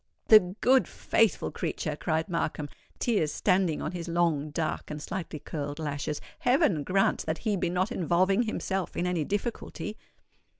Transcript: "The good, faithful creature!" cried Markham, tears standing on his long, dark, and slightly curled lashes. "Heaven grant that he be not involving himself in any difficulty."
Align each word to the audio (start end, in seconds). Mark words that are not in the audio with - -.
"The 0.29 0.55
good, 0.61 0.87
faithful 0.87 1.51
creature!" 1.51 1.95
cried 1.95 2.27
Markham, 2.27 2.69
tears 2.97 3.31
standing 3.31 3.83
on 3.83 3.91
his 3.91 4.07
long, 4.07 4.49
dark, 4.49 4.89
and 4.89 4.99
slightly 4.99 5.37
curled 5.37 5.77
lashes. 5.77 6.19
"Heaven 6.39 6.81
grant 6.83 7.23
that 7.27 7.37
he 7.45 7.55
be 7.55 7.69
not 7.69 7.91
involving 7.91 8.41
himself 8.41 8.97
in 8.97 9.05
any 9.05 9.23
difficulty." 9.23 9.95